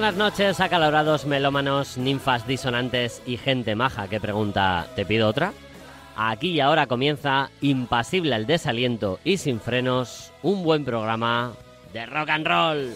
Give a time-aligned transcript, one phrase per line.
[0.00, 5.52] Buenas noches, acalorados melómanos, ninfas disonantes y gente maja que pregunta, ¿te pido otra?
[6.16, 11.52] Aquí y ahora comienza, impasible el desaliento y sin frenos, un buen programa
[11.92, 12.94] de rock and roll.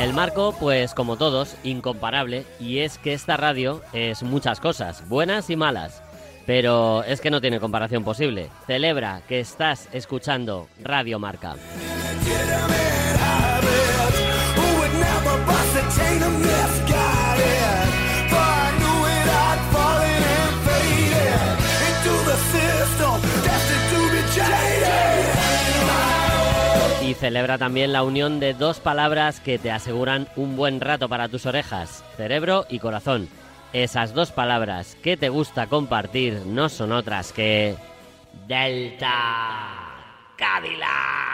[0.00, 5.50] El marco, pues como todos, incomparable, y es que esta radio es muchas cosas, buenas
[5.50, 6.02] y malas
[6.46, 8.48] pero es que no tiene comparación posible.
[8.66, 11.56] Celebra que estás escuchando Radio Marca.
[27.04, 31.28] Y celebra también la unión de dos palabras que te aseguran un buen rato para
[31.28, 33.28] tus orejas, cerebro y corazón.
[33.72, 37.74] Esas dos palabras que te gusta compartir no son otras que
[38.46, 39.14] Delta
[40.36, 41.32] Cadillac.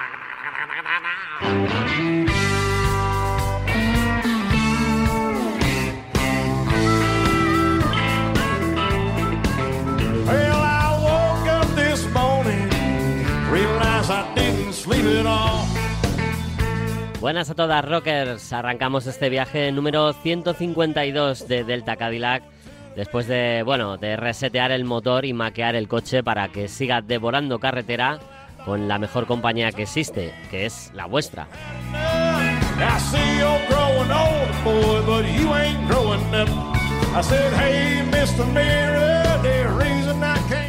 [10.27, 12.69] Well, I woke up this morning,
[13.51, 15.78] realized I didn't sleep at all.
[17.21, 18.53] Buenas a todas, rockers.
[18.53, 22.45] Arrancamos este viaje número 152 de Delta Cadillac.
[22.95, 27.59] Después de, bueno, de resetear el motor y maquear el coche para que siga devorando
[27.59, 28.21] carretera
[28.65, 31.49] con la mejor compañía que existe, que es la vuestra.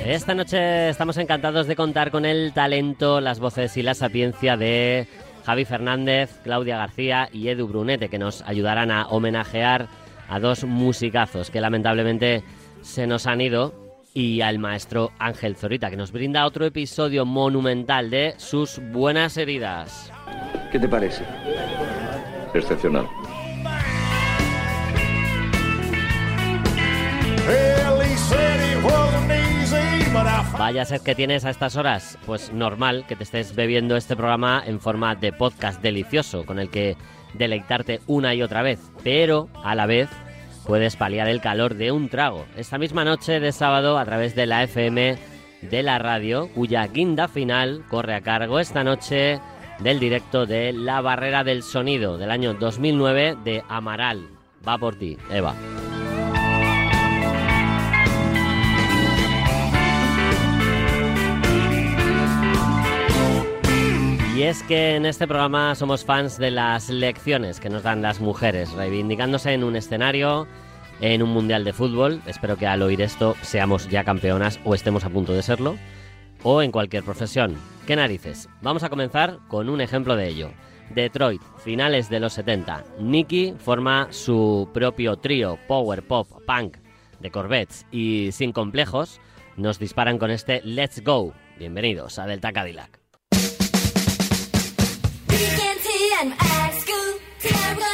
[0.06, 5.08] Esta noche estamos encantados de contar con el talento, las voces y la sapiencia de
[5.50, 9.88] Javi Fernández, Claudia García y Edu Brunete, que nos ayudarán a homenajear
[10.30, 12.44] a dos musicazos que lamentablemente
[12.84, 13.74] se nos han ido
[14.14, 20.14] y al maestro Ángel Zorita, que nos brinda otro episodio monumental de sus buenas heridas.
[20.72, 21.24] ¿Qué te parece?
[22.54, 23.08] Excepcional.
[30.58, 34.16] Vaya a ser que tienes a estas horas, pues normal que te estés bebiendo este
[34.16, 36.98] programa en forma de podcast delicioso, con el que
[37.34, 40.10] deleitarte una y otra vez, pero a la vez
[40.66, 42.46] puedes paliar el calor de un trago.
[42.58, 45.18] Esta misma noche de sábado a través de la FM
[45.62, 49.40] de la radio, cuya guinda final corre a cargo esta noche
[49.80, 54.30] del directo de La Barrera del Sonido del año 2009 de Amaral.
[54.68, 55.56] Va por ti, Eva.
[64.40, 68.22] Y es que en este programa somos fans de las lecciones que nos dan las
[68.22, 70.48] mujeres, reivindicándose en un escenario,
[71.02, 72.22] en un mundial de fútbol.
[72.26, 75.76] Espero que al oír esto seamos ya campeonas o estemos a punto de serlo.
[76.42, 77.58] O en cualquier profesión.
[77.86, 78.48] ¿Qué narices?
[78.62, 80.52] Vamos a comenzar con un ejemplo de ello.
[80.90, 82.86] Detroit, finales de los 70.
[82.98, 86.78] Nicky forma su propio trío Power Pop Punk
[87.20, 89.20] de Corvettes y sin complejos
[89.58, 91.34] nos disparan con este Let's Go.
[91.58, 92.99] Bienvenidos a Delta Cadillac.
[95.40, 97.14] Gigante, I'm at school.
[97.40, 97.89] Tomorrow.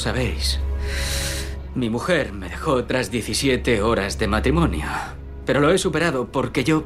[0.00, 0.58] Sabéis,
[1.74, 4.86] mi mujer me dejó tras 17 horas de matrimonio.
[5.46, 6.84] Pero lo he superado porque yo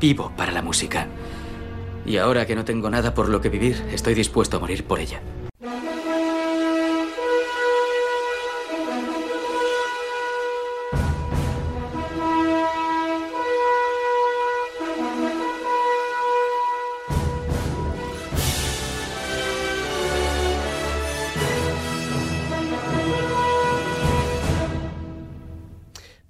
[0.00, 1.08] vivo para la música.
[2.06, 5.00] Y ahora que no tengo nada por lo que vivir, estoy dispuesto a morir por
[5.00, 5.20] ella.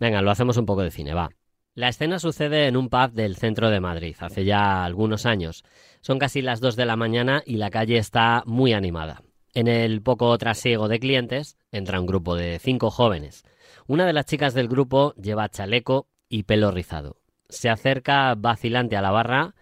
[0.01, 1.29] Venga, lo hacemos un poco de cine, va.
[1.75, 5.63] La escena sucede en un pub del centro de Madrid, hace ya algunos años.
[6.01, 9.23] Son casi las 2 de la mañana y la calle está muy animada.
[9.53, 13.45] En el poco trasiego de clientes entra un grupo de cinco jóvenes.
[13.87, 17.17] Una de las chicas del grupo lleva chaleco y pelo rizado.
[17.49, 19.55] Se acerca vacilante a la barra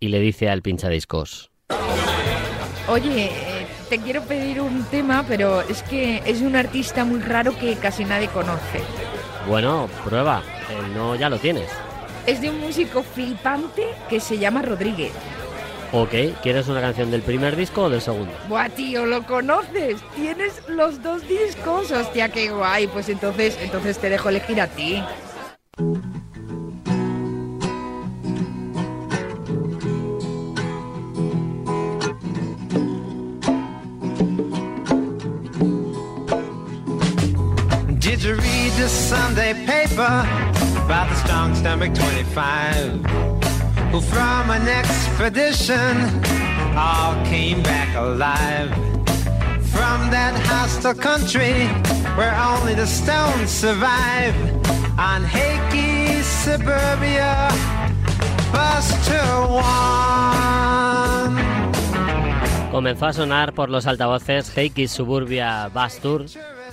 [0.00, 1.52] y le dice al pinchadiscos.
[2.88, 7.56] Oye, eh, te quiero pedir un tema, pero es que es un artista muy raro
[7.56, 8.80] que casi nadie conoce.
[9.46, 11.70] Bueno, prueba, el no ya lo tienes.
[12.26, 15.12] Es de un músico flipante que se llama Rodríguez.
[15.92, 16.12] Ok,
[16.42, 18.32] ¿quieres una canción del primer disco o del segundo?
[18.48, 20.00] Buah, tío, ¿lo conoces?
[20.16, 21.92] Tienes los dos discos.
[21.92, 22.86] Hostia, qué guay.
[22.88, 25.04] Pues entonces, entonces te dejo elegir a ti.
[38.24, 40.24] Did you read the Sunday paper
[40.82, 43.04] about the strong stomach 25
[43.92, 46.24] who from an expedition
[46.74, 48.70] all came back alive.
[49.68, 51.68] From that hostile country
[52.16, 54.34] where only the stones survive
[54.98, 57.50] on Hakey suburbia
[58.50, 59.20] Buster
[59.52, 60.64] One.
[62.70, 66.24] Comenzó a sonar por los altavoces Heikis Suburbia Bus Tour,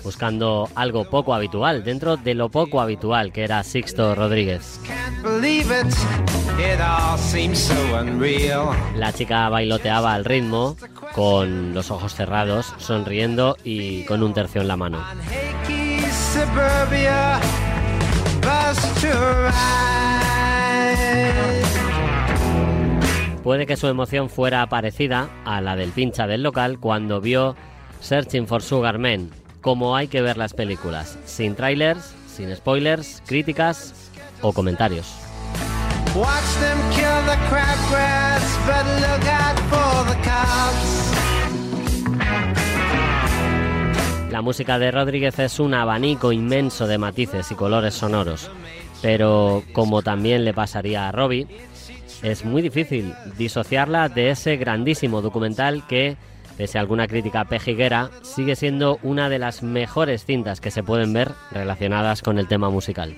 [0.04, 4.80] buscando algo poco habitual, dentro de lo poco habitual que era Sixto Rodríguez.
[8.96, 10.76] La chica bailoteaba al ritmo,
[11.14, 15.00] con los ojos cerrados, sonriendo y con un tercio en la mano.
[23.44, 27.56] Puede que su emoción fuera parecida a la del pincha del local cuando vio
[28.00, 29.30] Searching for Sugar Man,
[29.62, 33.94] como hay que ver las películas, sin trailers, sin spoilers, críticas
[34.42, 35.16] o comentarios.
[44.32, 48.50] La música de Rodríguez es un abanico inmenso de matices y colores sonoros,
[49.02, 51.48] pero como también le pasaría a Robbie,
[52.24, 56.18] es muy difícil disociarla de ese grandísimo documental que,
[56.62, 61.12] pese a alguna crítica pejiguera, sigue siendo una de las mejores cintas que se pueden
[61.12, 63.16] ver relacionadas con el tema musical.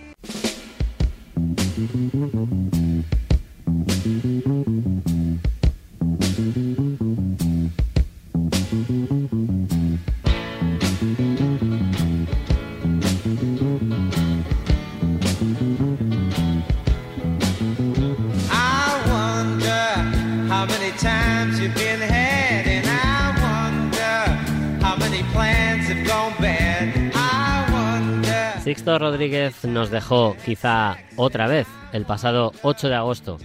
[28.63, 33.37] Sixto Rodríguez nos dejó quizá otra vez el pasado 8 de agosto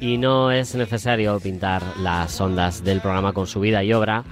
[0.00, 4.24] y no es necesario pintar las ondas del programa con su vida y obra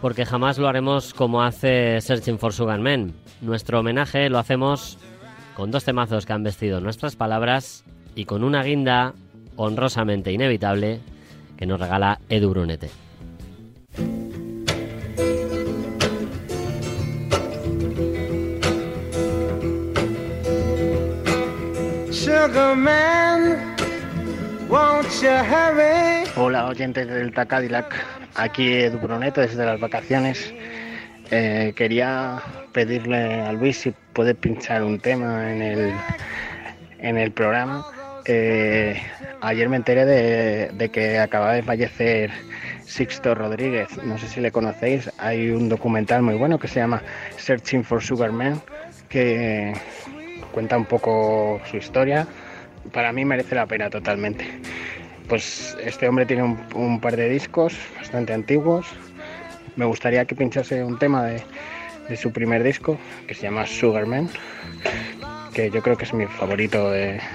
[0.00, 3.12] porque jamás lo haremos como hace Searching for Sugar Man.
[3.40, 4.98] Nuestro homenaje lo hacemos
[5.54, 9.14] con dos temazos que han vestido nuestras palabras y con una guinda
[9.56, 11.00] honrosamente inevitable
[11.56, 13.09] que nos regala Edu Brunete.
[26.36, 27.94] Hola oyentes del Cadillac,
[28.34, 28.98] aquí Edu
[29.34, 30.54] desde las vacaciones.
[31.30, 32.40] Eh, quería
[32.72, 35.92] pedirle a Luis si puede pinchar un tema en el,
[36.98, 37.84] en el programa.
[38.24, 38.98] Eh,
[39.42, 42.30] ayer me enteré de, de que acaba de fallecer
[42.86, 47.02] Sixto Rodríguez, no sé si le conocéis, hay un documental muy bueno que se llama
[47.36, 48.62] Searching for Sugar Man,
[49.10, 49.74] que
[50.50, 52.26] cuenta un poco su historia
[52.92, 54.46] para mí merece la pena totalmente.
[55.28, 56.42] Pues este hombre tiene
[56.74, 58.86] un, par de discos bastante antiguos.
[59.76, 61.42] Me gustaría que pinchase un tema de,
[62.08, 64.28] de su primer disco, que se llama Sugarman,
[65.54, 66.92] que yo creo que es mi favorito,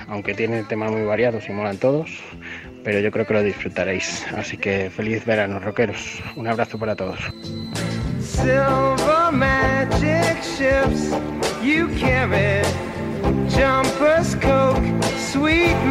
[0.10, 2.22] aunque tiene temas muy variados y molan todos,
[2.84, 4.26] pero yo creo que lo disfrutaréis.
[4.36, 6.22] Así que feliz verano, rockeros.
[6.36, 7.20] Un abrazo para todos.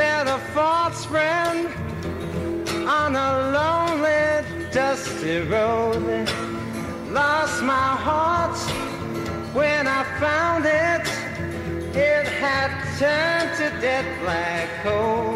[0.00, 1.68] met a false friend
[2.88, 4.24] on a lonely,
[4.72, 6.02] dusty road.
[7.10, 8.58] Lost my heart
[9.58, 11.06] when I found it.
[12.12, 15.34] It had turned to dead black coal.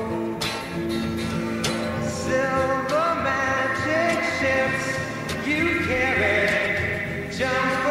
[2.24, 4.84] Silver magic ships
[5.50, 7.83] you carry, jumpers,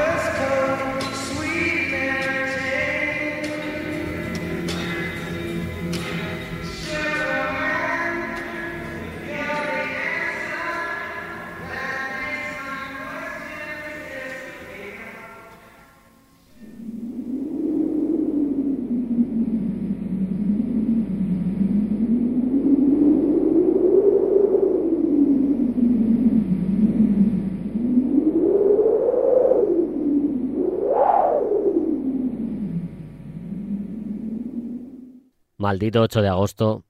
[35.63, 36.84] Maldito 8 de agosto,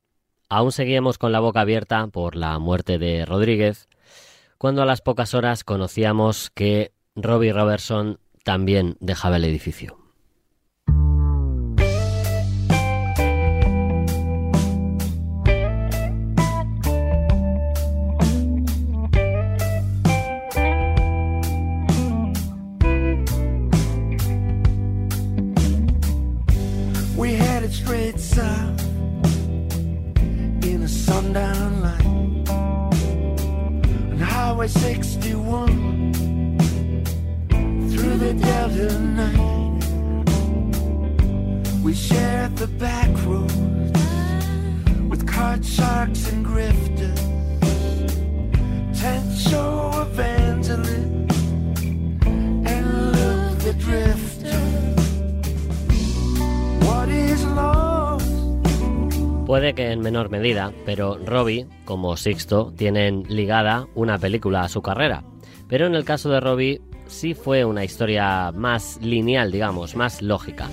[0.49, 3.87] aún seguíamos con la boca abierta por la muerte de Rodríguez,
[4.57, 10.02] cuando a las pocas horas conocíamos que Robbie Robertson también dejaba el edificio.
[60.85, 65.23] Pero Robbie, como Sixto, tienen ligada una película a su carrera.
[65.67, 70.67] Pero en el caso de Robbie sí fue una historia más lineal, digamos, más lógica.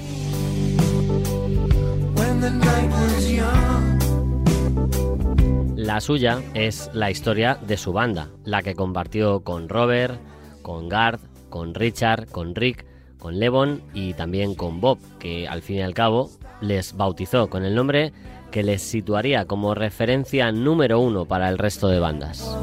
[5.76, 10.20] La suya es la historia de su banda, la que compartió con Robert,
[10.62, 12.86] con Garth, con Richard, con Rick,
[13.18, 17.64] con Levon y también con Bob, que al fin y al cabo les bautizó con
[17.64, 18.12] el nombre
[18.50, 22.56] que les situaría como referencia número uno para el resto de bandas.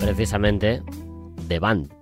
[0.00, 0.82] Precisamente,
[1.48, 1.92] The Band.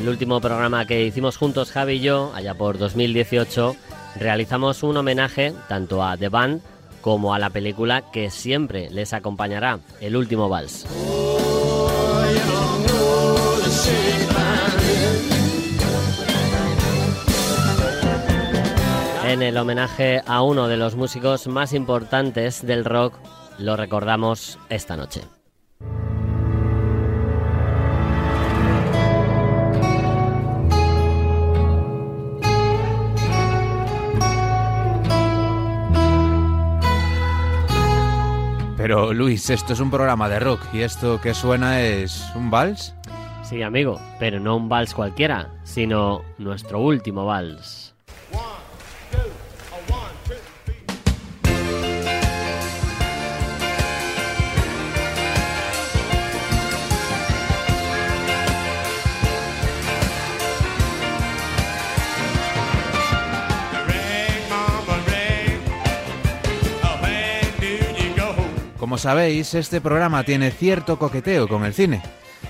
[0.00, 3.76] El último programa que hicimos juntos Javi y yo, allá por 2018,
[4.16, 6.62] realizamos un homenaje tanto a The Band
[7.02, 10.86] como a la película que siempre les acompañará, El último vals.
[19.26, 23.14] En el homenaje a uno de los músicos más importantes del rock,
[23.58, 25.39] lo recordamos esta noche.
[38.82, 42.94] Pero Luis, esto es un programa de rock y esto que suena es un vals.
[43.42, 47.89] Sí, amigo, pero no un vals cualquiera, sino nuestro último vals.
[69.00, 72.02] Sabéis, este programa tiene cierto coqueteo con el cine.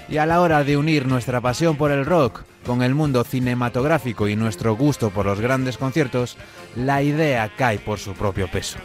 [0.09, 4.27] Y a la hora de unir nuestra pasión por el rock con el mundo cinematográfico
[4.27, 6.37] y nuestro gusto por los grandes conciertos,
[6.75, 8.79] la idea cae por su propio peso.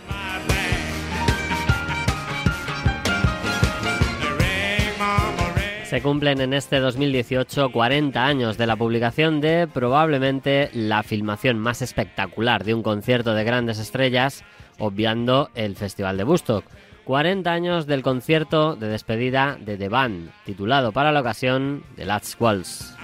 [5.86, 11.82] Se cumplen en este 2018 40 años de la publicación de probablemente la filmación más
[11.82, 14.44] espectacular de un concierto de grandes estrellas,
[14.78, 16.66] obviando el Festival de Woodstock.
[17.06, 22.42] 40 años del concierto de despedida de The Band, titulado para la ocasión The Last
[22.42, 22.96] Waltz.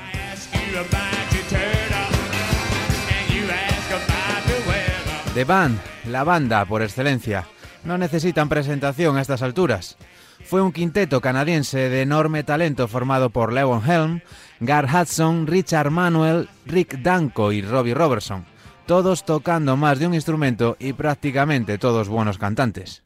[5.34, 7.46] The Band, la banda por excelencia,
[7.84, 9.98] no necesitan presentación a estas alturas.
[10.44, 14.22] Fue un quinteto canadiense de enorme talento formado por Lewon Helm,
[14.60, 18.46] Gar Hudson, Richard Manuel, Rick Danko y Robbie Robertson,
[18.88, 23.04] todos tocando más de un instrumento y prácticamente todos buenos cantantes.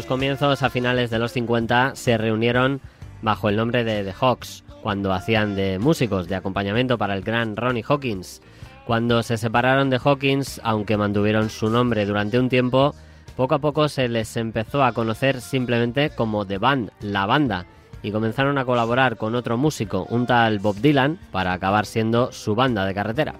[0.00, 2.80] Sus comienzos a finales de los 50 se reunieron
[3.20, 7.54] bajo el nombre de The Hawks, cuando hacían de músicos de acompañamiento para el gran
[7.54, 8.40] Ronnie Hawkins.
[8.86, 12.94] Cuando se separaron de Hawkins, aunque mantuvieron su nombre durante un tiempo,
[13.36, 17.66] poco a poco se les empezó a conocer simplemente como The Band, la banda,
[18.02, 22.54] y comenzaron a colaborar con otro músico, un tal Bob Dylan, para acabar siendo su
[22.54, 23.34] banda de carretera.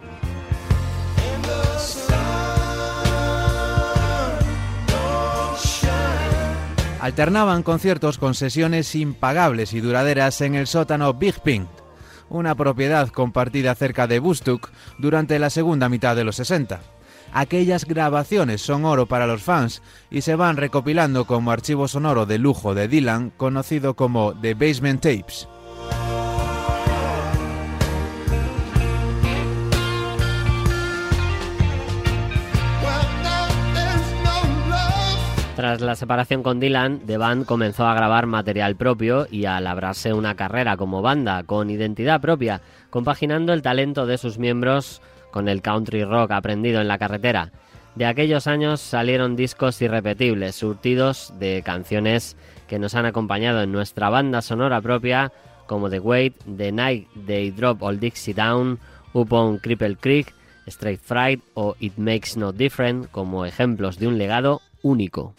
[7.00, 11.66] Alternaban conciertos con sesiones impagables y duraderas en el sótano Big Pink,
[12.28, 16.82] una propiedad compartida cerca de Woodstock durante la segunda mitad de los 60.
[17.32, 22.36] Aquellas grabaciones son oro para los fans y se van recopilando como archivo sonoro de
[22.36, 25.48] lujo de Dylan, conocido como The Basement Tapes.
[35.60, 40.14] Tras la separación con Dylan, The Band comenzó a grabar material propio y a labrarse
[40.14, 45.60] una carrera como banda con identidad propia, compaginando el talento de sus miembros con el
[45.60, 47.52] country rock aprendido en la carretera.
[47.94, 54.08] De aquellos años salieron discos irrepetibles, surtidos de canciones que nos han acompañado en nuestra
[54.08, 55.30] banda sonora propia,
[55.66, 58.78] como The Wait, The Night They Drop All Dixie Down,
[59.12, 60.34] Up on Cripple Creek,
[60.66, 65.34] Straight Fright o It Makes No Different como ejemplos de un legado único.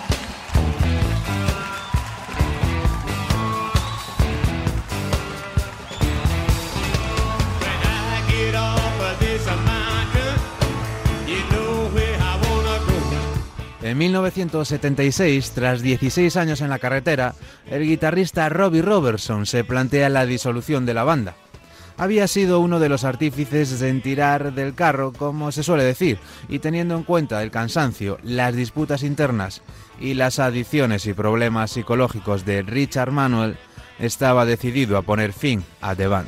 [13.83, 17.35] En 1976, tras 16 años en la carretera,
[17.69, 21.35] el guitarrista Robbie Robertson se plantea la disolución de la banda.
[22.01, 26.17] Había sido uno de los artífices en tirar del carro, como se suele decir,
[26.49, 29.61] y teniendo en cuenta el cansancio, las disputas internas
[29.99, 33.55] y las adicciones y problemas psicológicos de Richard Manuel,
[33.99, 36.27] estaba decidido a poner fin a The Band.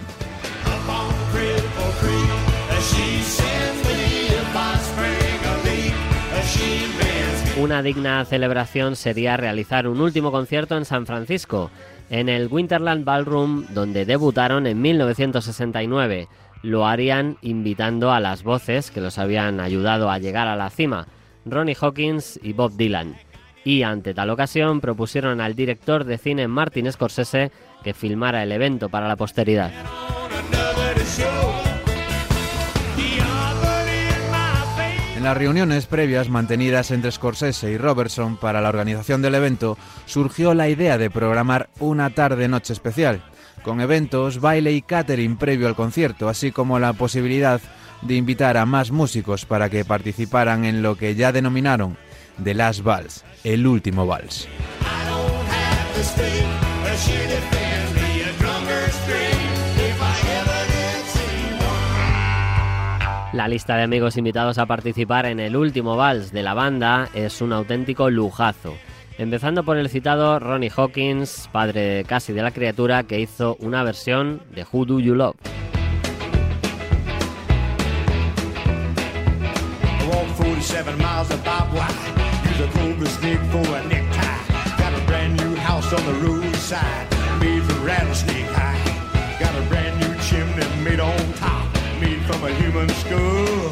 [7.57, 11.71] Una digna celebración sería realizar un último concierto en San Francisco,
[12.13, 16.27] en el Winterland Ballroom, donde debutaron en 1969.
[16.61, 21.07] Lo harían invitando a las voces que los habían ayudado a llegar a la cima,
[21.43, 23.15] Ronnie Hawkins y Bob Dylan.
[23.65, 27.51] Y ante tal ocasión propusieron al director de cine Martin Scorsese
[27.83, 29.71] que filmara el evento para la posteridad.
[35.23, 40.53] En las reuniones previas mantenidas entre Scorsese y Robertson para la organización del evento, surgió
[40.53, 43.23] la idea de programar una tarde-noche especial,
[43.63, 47.61] con eventos, baile y catering previo al concierto, así como la posibilidad
[48.01, 51.95] de invitar a más músicos para que participaran en lo que ya denominaron
[52.43, 54.49] The Last Vals, el último vals.
[63.33, 67.41] La lista de amigos invitados a participar en el último vals de la banda es
[67.41, 68.75] un auténtico lujazo.
[69.17, 74.43] Empezando por el citado Ronnie Hawkins, padre casi de la criatura, que hizo una versión
[74.53, 75.35] de Who Do You Love.
[92.43, 93.69] From a human skull.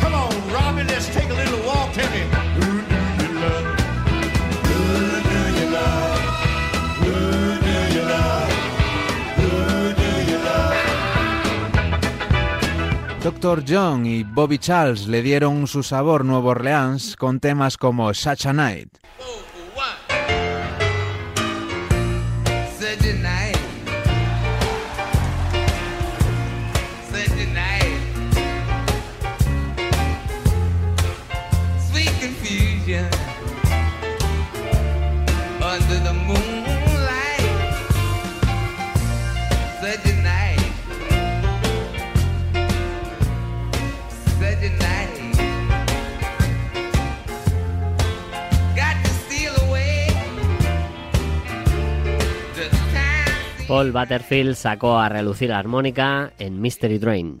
[0.00, 1.92] Come on, Robbie, let's take a little walk.
[1.92, 2.22] Tell me,
[2.56, 3.64] who do you love?
[4.68, 4.80] Who
[5.30, 6.20] do you love?
[7.00, 7.12] Who
[7.66, 8.50] do you love?
[9.38, 9.50] Who
[10.00, 10.78] do you love?
[13.22, 13.64] Dr.
[13.64, 18.52] John y Bobby Charles le dieron su sabor Nuevo Orleans con temas como Such a
[18.52, 18.98] Night.
[19.18, 19.53] Such
[53.74, 57.40] Paul Butterfield sacó a relucir la armónica en Mystery Train.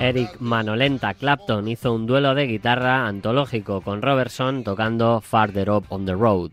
[0.00, 6.04] Eric Manolenta Clapton hizo un duelo de guitarra antológico con Robertson tocando Farther Up on
[6.04, 6.50] the Road.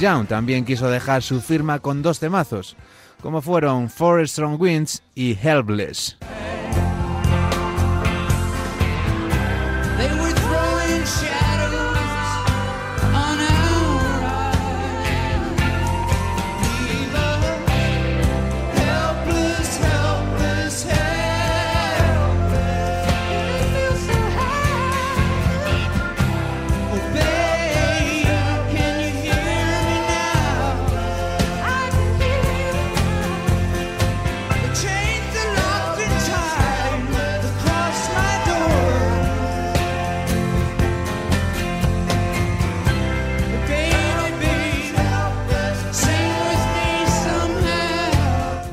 [0.00, 2.74] Young también quiso dejar su firma con dos temazos,
[3.22, 6.16] como fueron Forest Strong Winds y Helpless.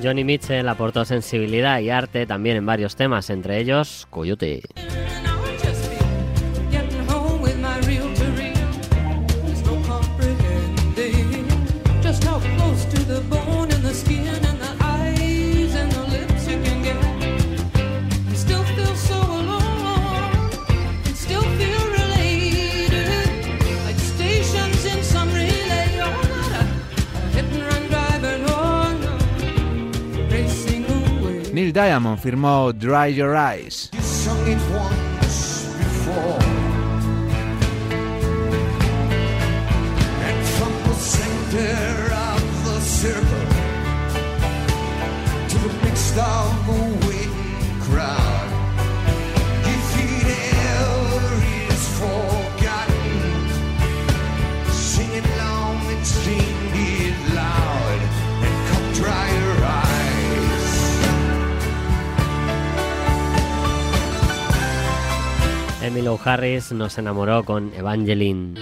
[0.07, 4.61] Johnny Mitchell aportó sensibilidad y arte también en varios temas, entre ellos Coyote.
[31.77, 33.91] Diamond firmó Dry Your Eyes.
[65.97, 68.53] Camilo Harris nos enamoró con Evangeline.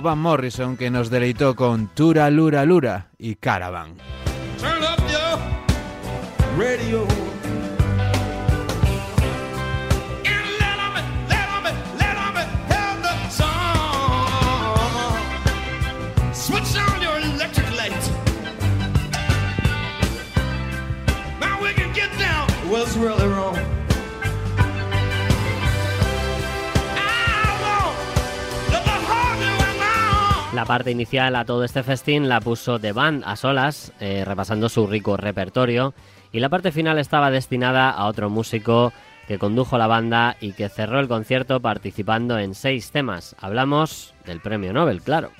[0.00, 3.96] Van Morrison que nos deleitó con Tura Lura Lura y Caravan.
[4.60, 5.38] Turn up your
[6.58, 7.06] radio.
[22.98, 23.37] really
[30.58, 34.68] La parte inicial a todo este festín la puso The Band a solas, eh, repasando
[34.68, 35.94] su rico repertorio,
[36.32, 38.92] y la parte final estaba destinada a otro músico
[39.28, 43.36] que condujo la banda y que cerró el concierto participando en seis temas.
[43.38, 45.30] Hablamos del premio Nobel, claro.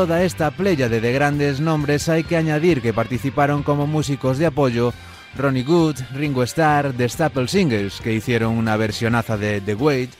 [0.00, 4.94] toda esta pléyade de grandes nombres hay que añadir que participaron como músicos de apoyo
[5.36, 10.10] Ronnie Good, Ringo Starr, The Staple Singers, que hicieron una versionaza de The Wait,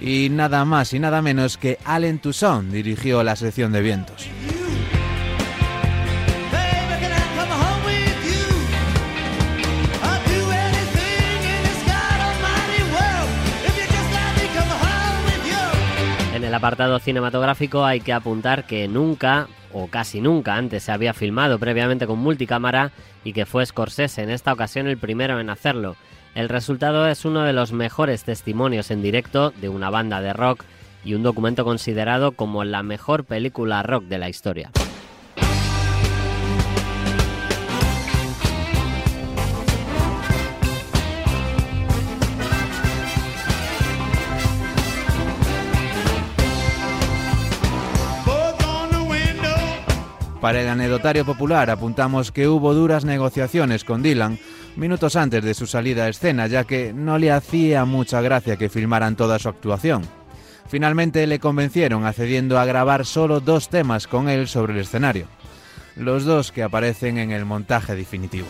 [0.00, 4.28] y nada más y nada menos que Allen Toussaint dirigió la sección de vientos.
[16.58, 22.04] Apartado cinematográfico hay que apuntar que nunca, o casi nunca antes, se había filmado previamente
[22.04, 22.90] con multicámara
[23.22, 25.94] y que fue Scorsese en esta ocasión el primero en hacerlo.
[26.34, 30.64] El resultado es uno de los mejores testimonios en directo de una banda de rock
[31.04, 34.72] y un documento considerado como la mejor película rock de la historia.
[50.40, 54.38] Para el anecdotario popular apuntamos que hubo duras negociaciones con Dylan
[54.76, 58.68] minutos antes de su salida a escena, ya que no le hacía mucha gracia que
[58.68, 60.02] filmaran toda su actuación.
[60.68, 65.26] Finalmente le convencieron accediendo a grabar solo dos temas con él sobre el escenario,
[65.96, 68.46] los dos que aparecen en el montaje definitivo.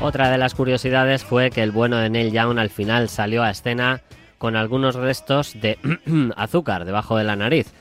[0.00, 3.50] Otra de las curiosidades fue que el bueno de Neil Young al final salió a
[3.50, 4.02] escena
[4.38, 5.78] con algunos restos de
[6.36, 7.72] azúcar debajo de la nariz.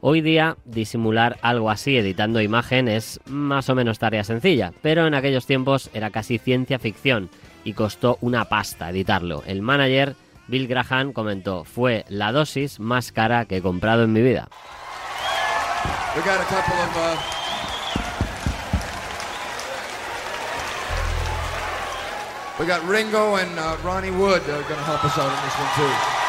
[0.00, 5.14] Hoy día disimular algo así editando imagen es más o menos tarea sencilla, pero en
[5.14, 7.30] aquellos tiempos era casi ciencia ficción
[7.64, 9.42] y costó una pasta editarlo.
[9.46, 10.14] El manager
[10.46, 14.48] Bill Graham comentó, fue la dosis más cara que he comprado en mi vida.
[22.58, 25.58] We got Ringo and uh, Ronnie Wood uh, going to help us out on this
[25.58, 26.23] one too.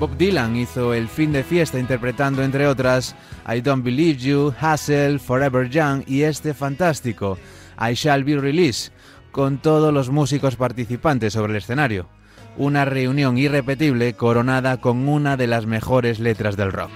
[0.00, 3.14] Bob Dylan hizo el fin de fiesta interpretando, entre otras,
[3.46, 7.36] I Don't Believe You, Hassel, Forever Young y este fantástico,
[7.78, 8.92] I Shall Be Released,
[9.30, 12.08] con todos los músicos participantes sobre el escenario.
[12.56, 16.90] Una reunión irrepetible coronada con una de las mejores letras del rock.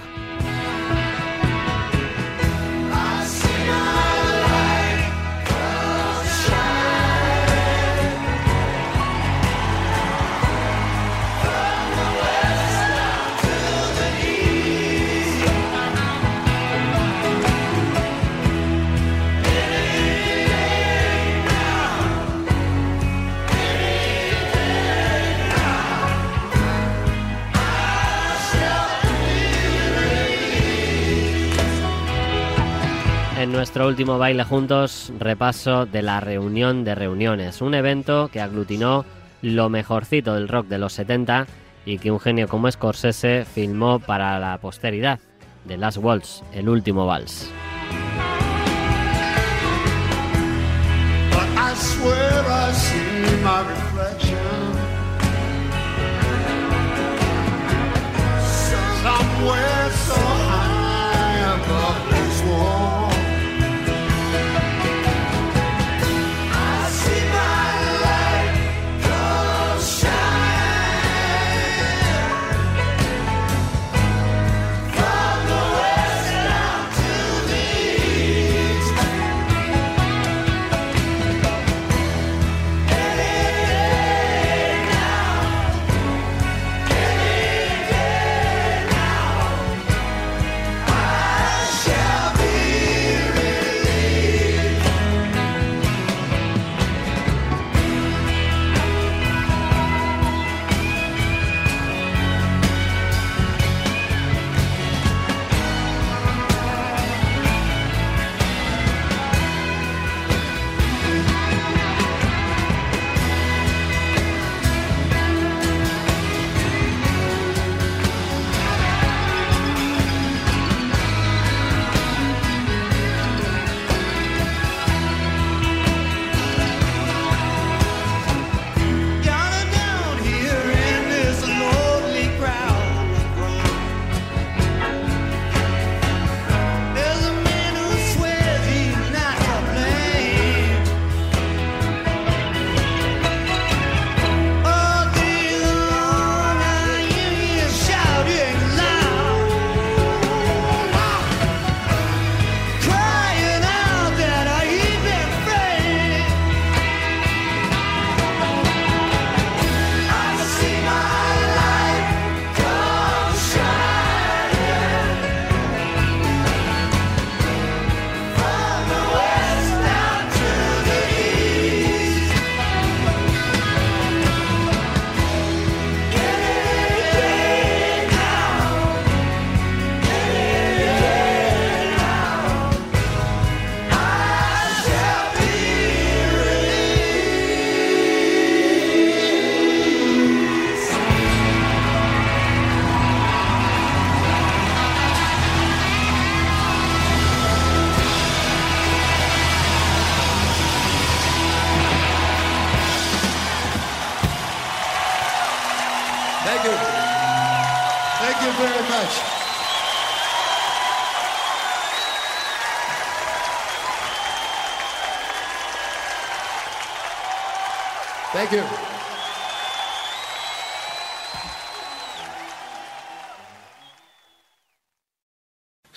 [33.64, 39.06] Nuestro último baile juntos, repaso de la reunión de reuniones, un evento que aglutinó
[39.40, 41.46] lo mejorcito del rock de los 70
[41.86, 45.18] y que un genio como Scorsese filmó para la posteridad,
[45.66, 47.50] The Last Waltz, el último vals.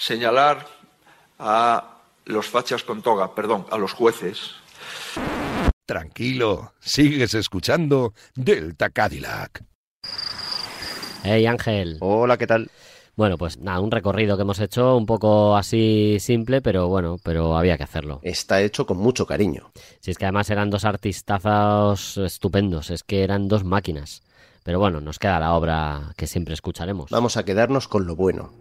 [0.07, 0.65] Señalar
[1.37, 4.53] a los fachas con toga, perdón, a los jueces.
[5.85, 9.65] Tranquilo, sigues escuchando Delta Cadillac.
[11.23, 11.97] Hey Ángel.
[11.99, 12.71] Hola, ¿qué tal?
[13.17, 17.57] Bueno, pues nada, un recorrido que hemos hecho un poco así simple, pero bueno, pero
[17.57, 18.21] había que hacerlo.
[18.23, 19.71] Está hecho con mucho cariño.
[19.99, 24.21] Si es que además eran dos artistazos estupendos, es que eran dos máquinas.
[24.63, 27.11] Pero bueno, nos queda la obra que siempre escucharemos.
[27.11, 28.53] Vamos a quedarnos con lo bueno.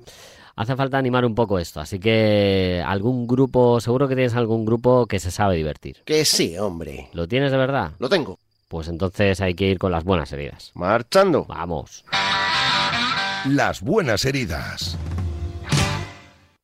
[0.58, 5.06] Hace falta animar un poco esto, así que algún grupo, seguro que tienes algún grupo
[5.06, 6.02] que se sabe divertir.
[6.06, 7.10] Que sí, hombre.
[7.12, 7.92] ¿Lo tienes de verdad?
[7.98, 8.38] Lo tengo.
[8.68, 10.72] Pues entonces hay que ir con las buenas heridas.
[10.72, 11.44] Marchando.
[11.44, 12.06] Vamos.
[13.44, 14.96] Las buenas heridas.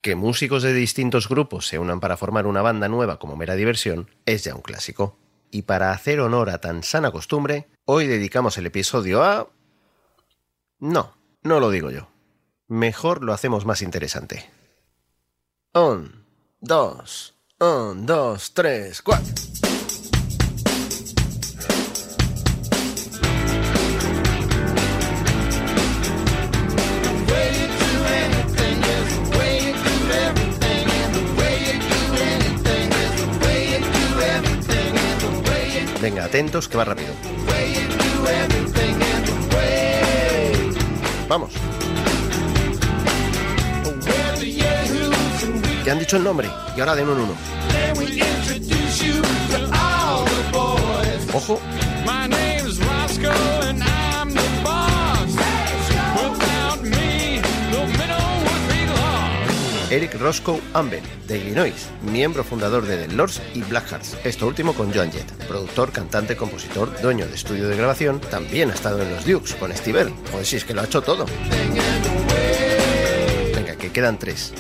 [0.01, 4.09] Que músicos de distintos grupos se unan para formar una banda nueva como mera diversión
[4.25, 5.19] es ya un clásico.
[5.51, 9.51] Y para hacer honor a tan sana costumbre, hoy dedicamos el episodio a...
[10.81, 11.13] No,
[11.43, 12.12] no lo digo yo.
[12.73, 14.51] Mejor lo hacemos más interesante.
[15.75, 16.25] Un,
[16.59, 19.35] dos, un, dos, tres, cuatro.
[36.01, 37.13] Venga, atentos que va rápido.
[41.29, 41.53] Vamos.
[45.85, 47.35] Ya han dicho el nombre y ahora de uno en uno.
[51.35, 51.61] Ojo.
[59.91, 64.91] Eric Roscoe Amben, de Illinois, miembro fundador de The Lords y Blackhearts, esto último con
[64.91, 69.27] Joan Jett, productor, cantante, compositor, dueño de estudio de grabación, también ha estado en los
[69.27, 70.15] Dukes con Steve Earle.
[70.31, 71.27] Joder, si es que lo ha hecho todo.
[73.55, 74.55] Venga, que quedan tres.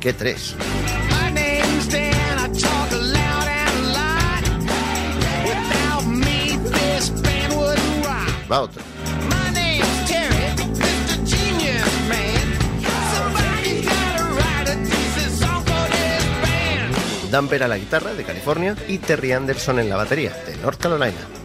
[0.00, 0.56] ¿Qué tres?
[8.50, 8.82] Va otro.
[17.48, 21.39] Vera a la guitarra, de California, y Terry Anderson en la batería, de North Carolina.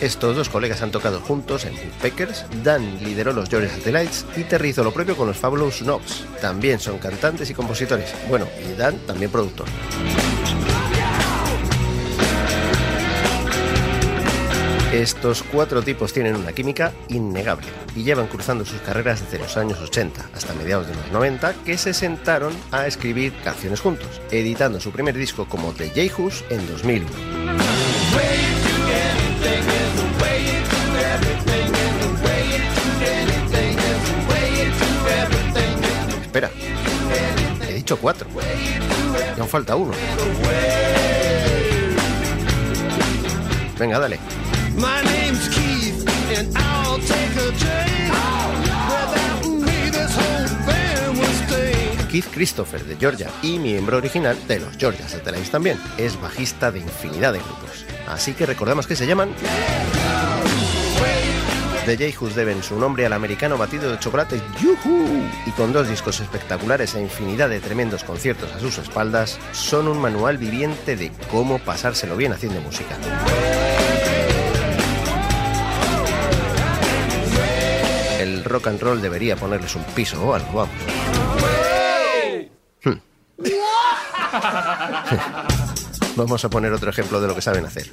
[0.00, 4.70] Estos dos colegas han tocado juntos en Woodpeckers, Dan lideró los Georgia Satellites y Terry
[4.70, 6.24] hizo lo propio con los Fabulous Knobs.
[6.40, 8.14] También son cantantes y compositores.
[8.28, 9.66] Bueno, y Dan también productor.
[14.92, 19.78] Estos cuatro tipos tienen una química innegable y llevan cruzando sus carreras desde los años
[19.78, 24.92] 80 hasta mediados de los 90 que se sentaron a escribir canciones juntos, editando su
[24.92, 27.65] primer disco como The Jayhus en 2001.
[37.86, 38.28] Dicho cuatro.
[39.36, 39.92] Y aún falta uno.
[43.78, 44.18] Venga, dale.
[44.74, 46.04] My name's Keith,
[46.36, 48.10] and I'll take a train.
[48.88, 52.08] Without me, this whole band will stay.
[52.10, 55.78] Keith Christopher de Georgia y miembro original de los Georgia Satellites también.
[55.96, 57.86] Es bajista de infinidad de grupos.
[58.08, 59.30] Así que recordamos que se llaman...
[61.86, 66.18] The Jayhus deben su nombre al americano batido de chocolate Yuhu y con dos discos
[66.18, 71.60] espectaculares e infinidad de tremendos conciertos a sus espaldas, son un manual viviente de cómo
[71.60, 72.96] pasárselo bien haciendo música.
[78.18, 80.74] El rock and roll debería ponerles un piso o algo, vamos.
[82.82, 82.98] Hmm.
[86.16, 87.86] Vamos a poner otro ejemplo de lo que saben hacer.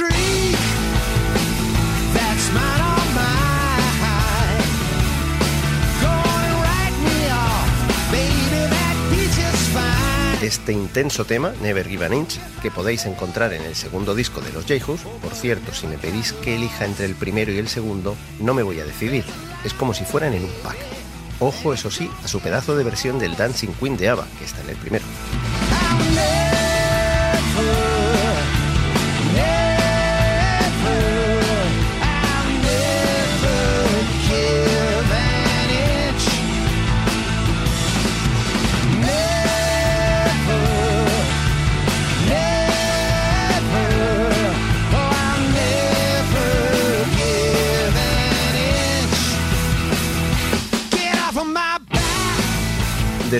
[0.00, 0.56] Lucky streak.
[2.14, 4.64] That's mine on mine.
[6.00, 8.12] Go on and write me off.
[8.12, 10.46] Baby, that beach is fine.
[10.46, 14.52] Este intenso tema, Never Give an Inch, que podéis encontrar en el segundo disco de
[14.52, 18.16] los Jayhus, por cierto, si me pedís que elija entre el primero y el segundo,
[18.38, 19.24] no me voy a decidir.
[19.64, 20.78] Es como si fueran en un pack.
[21.38, 24.60] Ojo, eso sí, a su pedazo de versión del Dancing Queen de ABBA, que está
[24.62, 25.04] en el primero.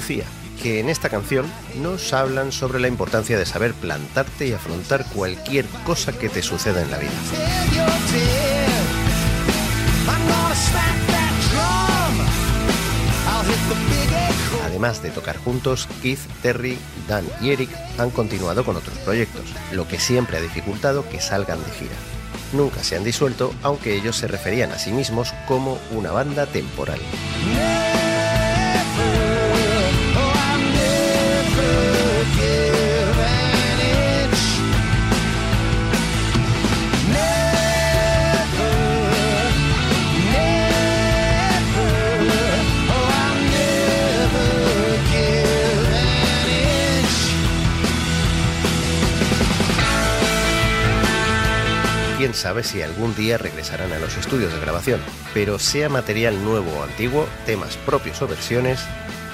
[0.01, 0.25] Decía
[0.63, 1.45] que en esta canción
[1.83, 6.81] nos hablan sobre la importancia de saber plantarte y afrontar cualquier cosa que te suceda
[6.81, 7.11] en la vida.
[14.65, 19.87] Además de tocar juntos, Keith, Terry, Dan y Eric han continuado con otros proyectos, lo
[19.87, 21.97] que siempre ha dificultado que salgan de gira.
[22.55, 27.01] Nunca se han disuelto, aunque ellos se referían a sí mismos como una banda temporal.
[52.41, 54.99] Sabe si algún día regresarán a los estudios de grabación,
[55.35, 58.81] pero sea material nuevo o antiguo, temas propios o versiones,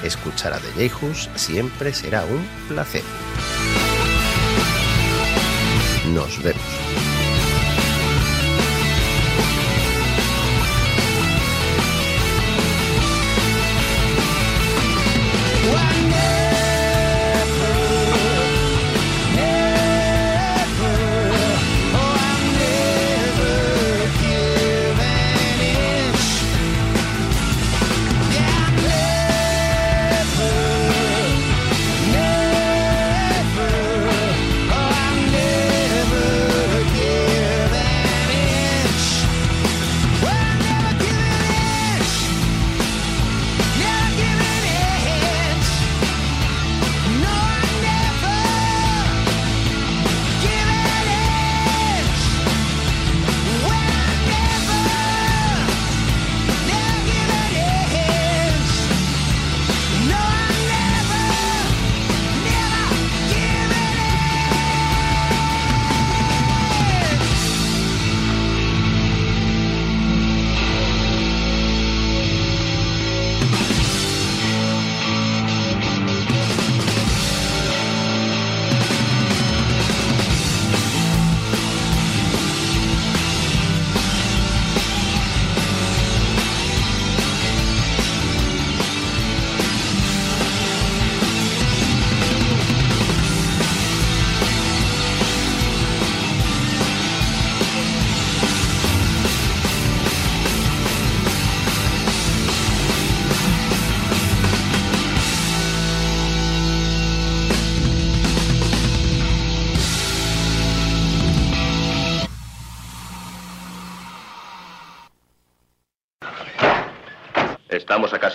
[0.03, 3.03] escuchar a The Jayhus siempre será un placer.
[6.13, 6.86] Nos vemos.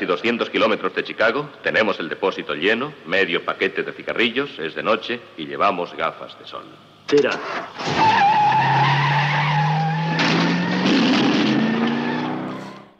[0.01, 4.81] Casi 200 kilómetros de Chicago, tenemos el depósito lleno, medio paquete de cigarrillos, es de
[4.81, 6.63] noche y llevamos gafas de sol.
[7.05, 7.29] Tira.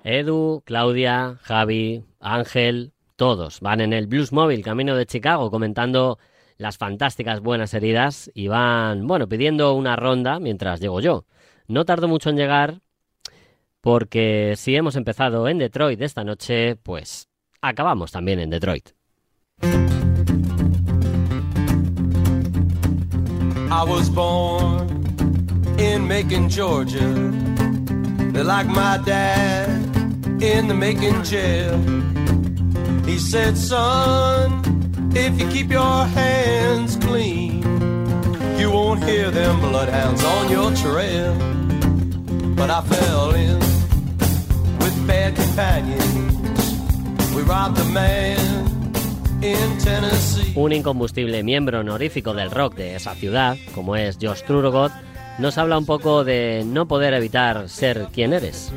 [0.04, 6.20] Edu, Claudia, Javi, Ángel, todos van en el Blues Mobile camino de Chicago comentando
[6.58, 11.26] las fantásticas buenas heridas y van, bueno, pidiendo una ronda mientras llego yo.
[11.68, 12.82] No tardo mucho en llegar
[13.82, 17.28] porque si hemos empezado en Detroit esta noche, pues
[17.62, 18.90] acabamos también en Detroit.
[23.74, 24.90] I was born
[25.80, 27.08] in Macon, Georgia.
[28.34, 29.70] Like my dad
[30.42, 31.78] in the Macon jail.
[33.06, 37.62] He said, son, if you keep your hands clean,
[38.58, 41.34] you won't hear them bloodhounds on your trail.
[42.56, 43.71] But I fell in
[45.08, 46.04] bad companions.
[47.36, 48.38] We robbed a man
[49.42, 50.54] in Tennessee.
[50.56, 54.92] Un incombustible miembro honorífico del rock de esa ciudad, como es Josh Trurogot,
[55.40, 58.72] nos habla un poco de no poder evitar ser quien eres.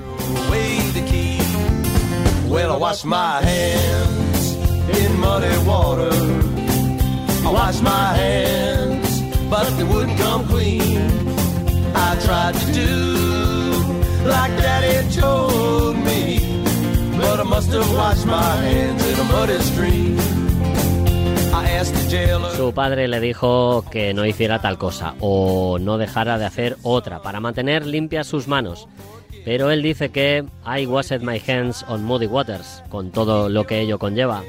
[11.96, 13.53] I tried to do
[14.24, 16.40] like Daddy told me,
[17.16, 20.44] but I must have washed my hands in a muddy stream.
[22.56, 27.22] Su padre le dijo que no hiciera tal cosa o no dejara de hacer otra
[27.22, 28.88] para mantener limpias sus manos.
[29.44, 33.80] Pero él dice que I washed my hands on muddy waters, con todo lo que
[33.80, 34.42] ello conlleva.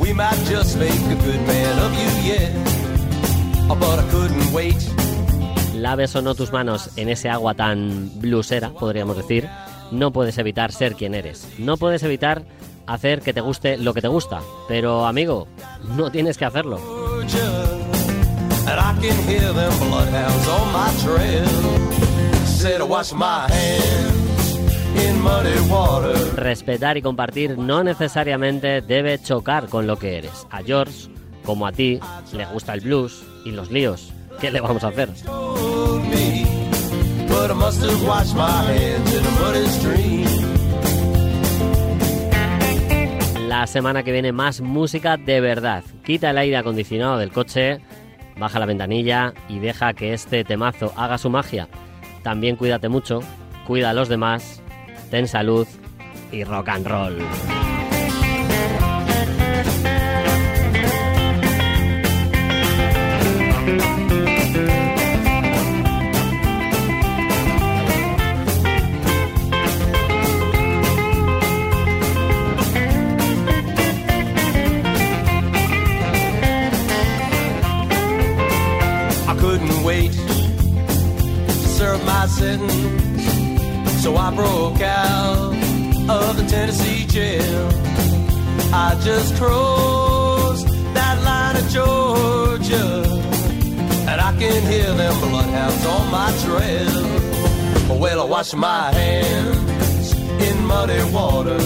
[0.00, 2.52] We might just make a good man of you yet.
[3.68, 5.01] But I couldn't wait.
[5.82, 9.48] Laves o no tus manos en ese agua tan blusera, podríamos decir,
[9.90, 11.48] no puedes evitar ser quien eres.
[11.58, 12.44] No puedes evitar
[12.86, 14.42] hacer que te guste lo que te gusta.
[14.68, 15.48] Pero amigo,
[15.96, 16.78] no tienes que hacerlo.
[26.36, 30.46] Respetar y compartir no necesariamente debe chocar con lo que eres.
[30.52, 31.08] A George,
[31.44, 31.98] como a ti,
[32.32, 34.12] le gusta el blues y los líos.
[34.42, 35.08] ¿Qué le vamos a hacer?
[43.46, 45.84] La semana que viene más música de verdad.
[46.04, 47.78] Quita el aire acondicionado del coche,
[48.36, 51.68] baja la ventanilla y deja que este temazo haga su magia.
[52.24, 53.20] También cuídate mucho,
[53.64, 54.60] cuida a los demás,
[55.12, 55.68] ten salud
[56.32, 57.71] y rock and roll.
[84.24, 85.52] I broke out
[86.08, 87.68] of the Tennessee jail.
[88.72, 93.02] I just crossed that line of Georgia,
[94.08, 97.98] and I can hear them bloodhounds on my trail.
[97.98, 100.12] Well, I wash my hands
[100.46, 101.58] in muddy water.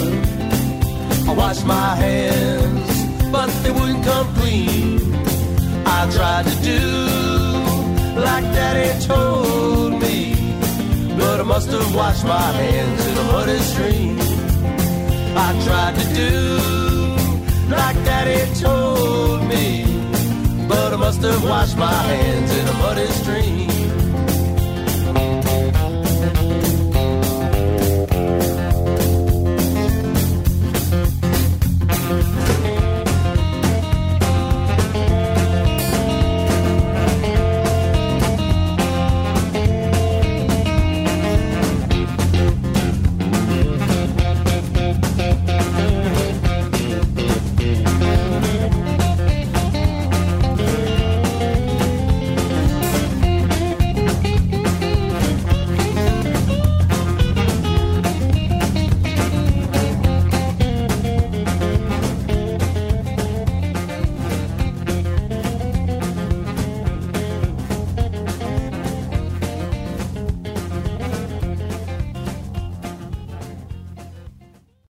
[1.29, 5.15] I wash my hands, but they wouldn't come clean.
[5.85, 6.81] I tried to do
[8.19, 10.36] like Daddy told me,
[11.17, 14.17] but I must have washed my hands in a muddy stream.
[15.35, 16.77] I tried to do
[17.69, 19.83] like Daddy told me,
[20.67, 23.76] but I must have washed my hands in a muddy stream.